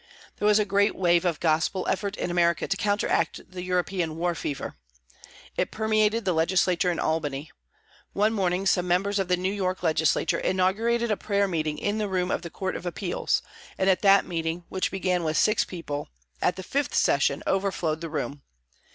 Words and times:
There 0.37 0.47
was 0.47 0.57
a 0.57 0.65
great 0.65 0.95
wave 0.95 1.25
of 1.25 1.39
Gospel 1.39 1.85
effort 1.87 2.17
in 2.17 2.31
America 2.31 2.67
to 2.67 2.75
counteract 2.75 3.51
the 3.51 3.61
European 3.61 4.17
war 4.17 4.33
fever. 4.33 4.75
It 5.57 5.69
permeated 5.69 6.25
the 6.25 6.33
legislature 6.33 6.89
in 6.89 6.97
Albany. 6.99 7.51
One 8.13 8.33
morning 8.33 8.65
some 8.65 8.87
members 8.87 9.19
of 9.19 9.27
the 9.27 9.37
New 9.37 9.53
York 9.53 9.83
legislature 9.83 10.39
inaugurated 10.39 11.11
a 11.11 11.17
prayer 11.17 11.47
meeting 11.47 11.77
in 11.77 11.99
the 11.99 12.09
room 12.09 12.31
of 12.31 12.41
the 12.41 12.49
Court 12.49 12.75
of 12.75 12.87
Appeals, 12.87 13.43
and 13.77 13.87
that 13.91 14.25
meeting, 14.25 14.63
which 14.69 14.89
began 14.89 15.23
with 15.23 15.37
six 15.37 15.65
people, 15.65 16.09
at 16.41 16.55
the 16.55 16.63
fifth 16.63 16.95
session 16.95 17.43
overflowed 17.45 18.01
the 18.01 18.09
room. 18.09 18.41